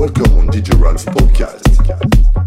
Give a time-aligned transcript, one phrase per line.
[0.00, 2.39] Welcome on Digital Podcast.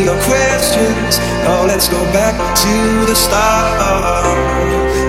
[0.00, 1.20] your questions.
[1.44, 2.74] Oh, let's go back to
[3.06, 4.36] the start.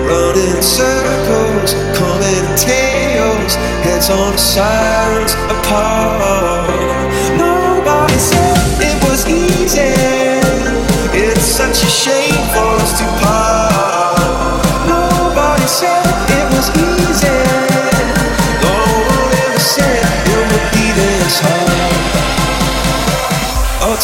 [0.04, 6.68] Running circles, coming in tails, heads on the sides apart.
[7.38, 9.94] Nobody said it was easy.
[11.16, 14.60] It's such a shame for us to part.
[14.86, 16.04] Nobody said
[16.38, 16.93] it was easy.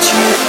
[0.00, 0.47] you.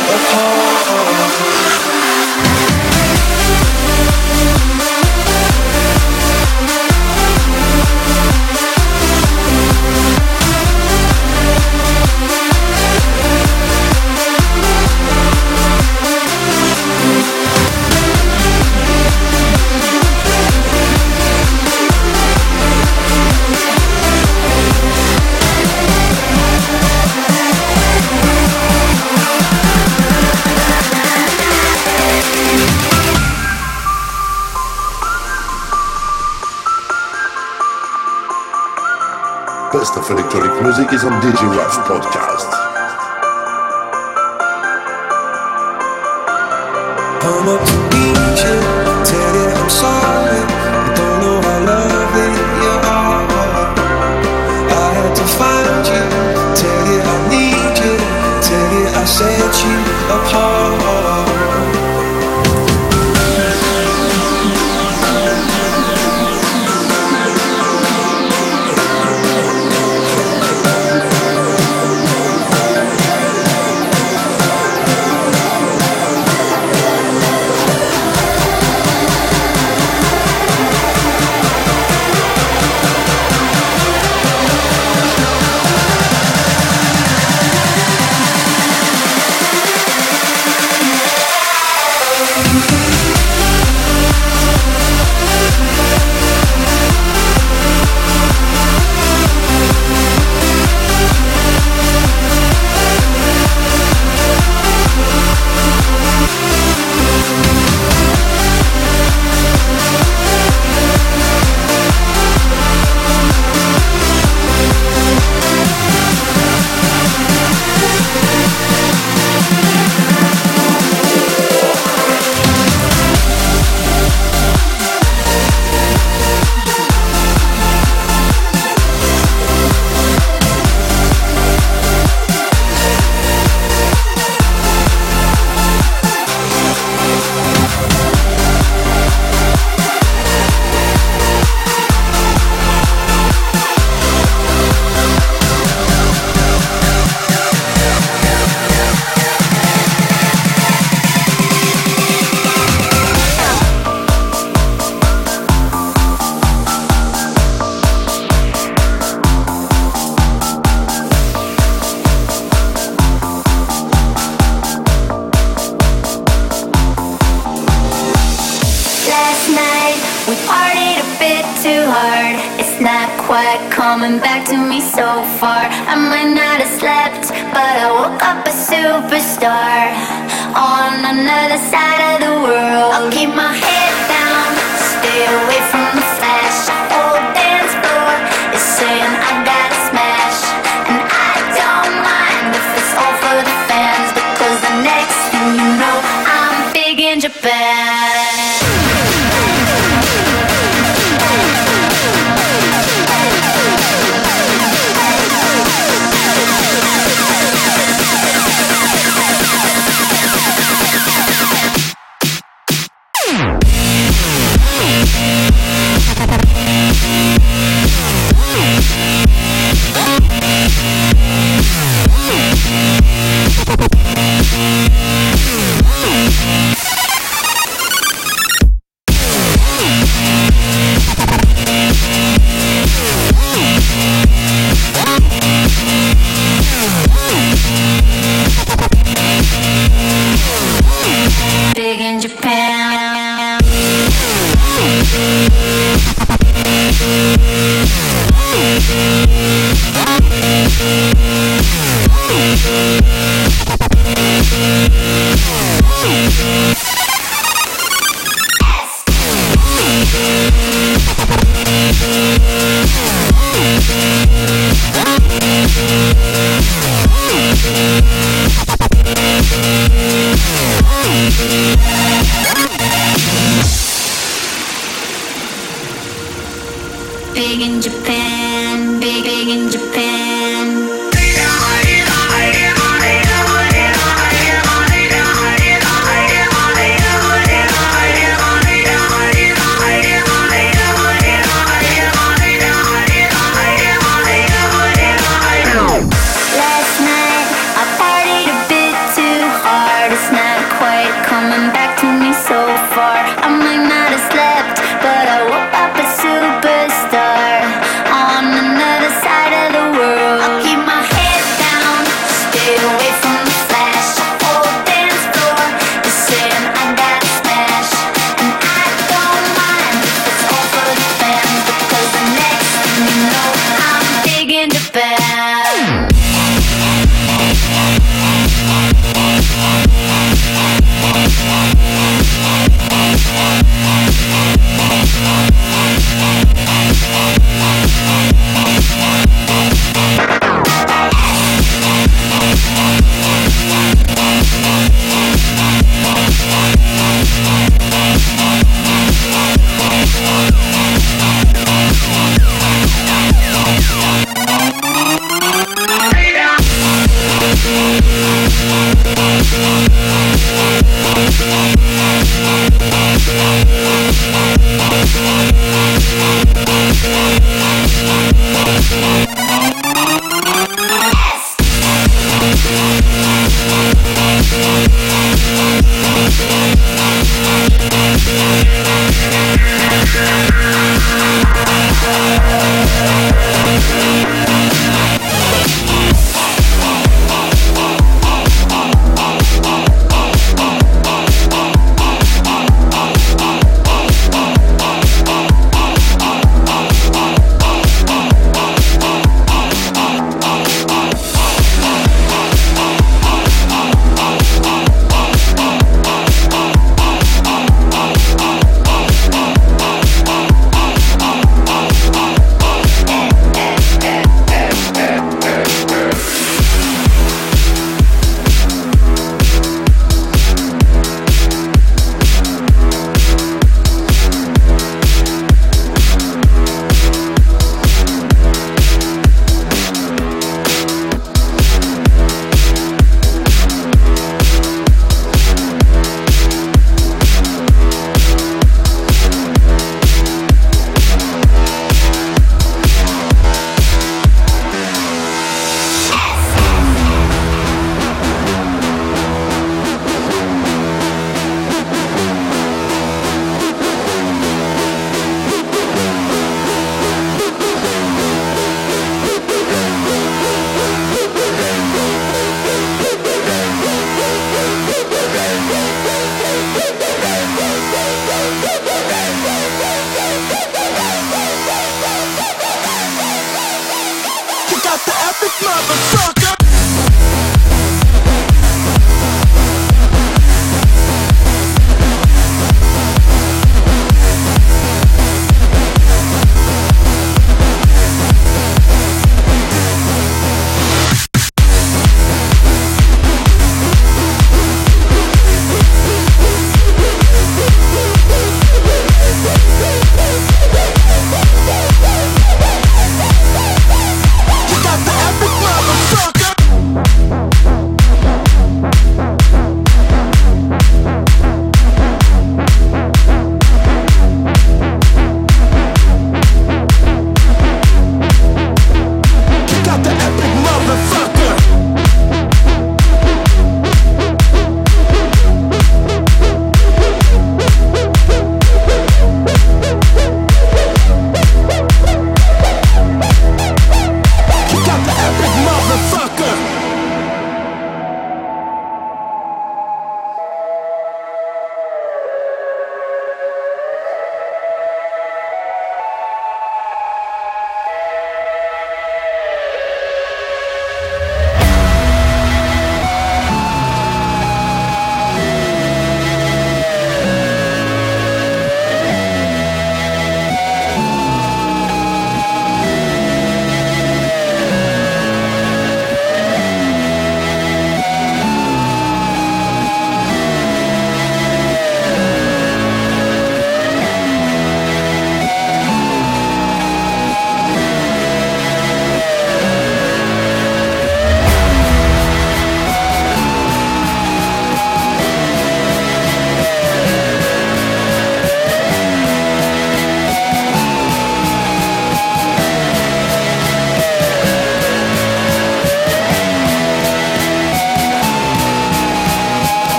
[39.71, 42.69] best of electronic music is on DJ Ref Podcast.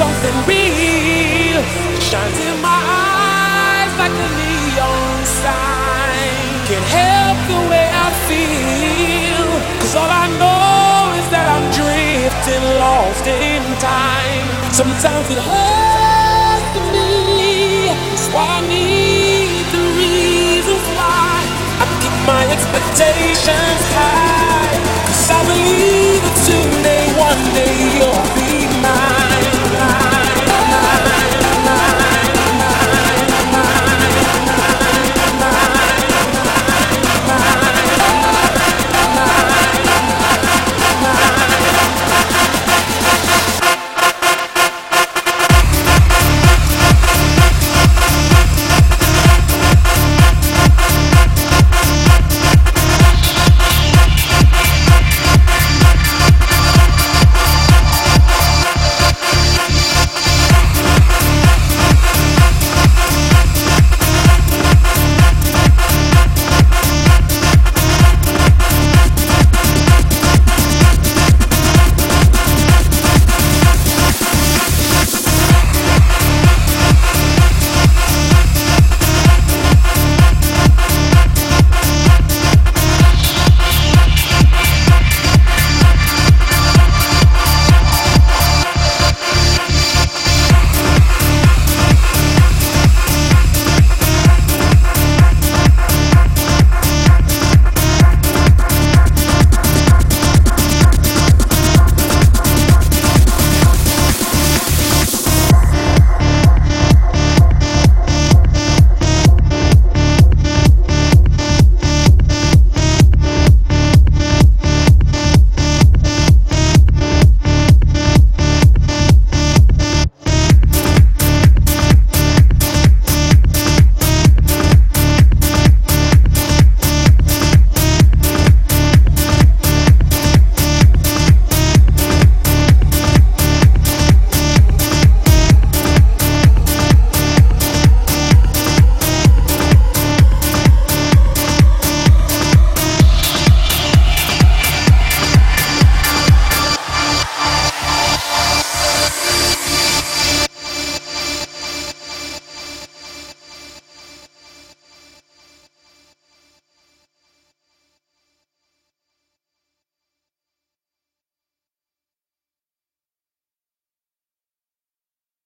[0.00, 1.60] Something real
[2.00, 6.40] shines in my eyes like a neon sign.
[6.64, 9.44] Can't help the way I feel.
[9.76, 14.72] Cause all I know is that I'm drifting, lost in time.
[14.72, 17.92] Sometimes it hurts me.
[17.92, 21.44] That's why I need the reasons why.
[21.76, 24.80] I keep my expectations high.
[25.12, 29.19] Cause I believe that someday, one day you'll be mine.